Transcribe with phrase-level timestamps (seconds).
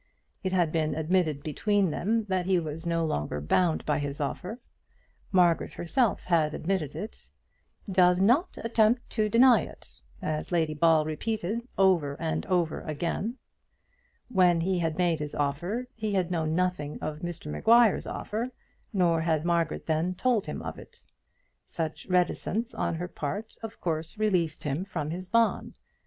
[0.41, 4.59] It had been admitted between them that he was no longer bound by his offer.
[5.31, 7.29] Margaret herself had admitted it,
[7.87, 13.37] "does not attempt to deny it," as Lady Ball repeated over and over again.
[14.27, 18.49] When he had made his offer he had known nothing of Mr Maguire's offer,
[18.91, 21.03] nor had Margaret then told him of it.
[21.67, 25.77] Such reticence on her part of course released him from his bond.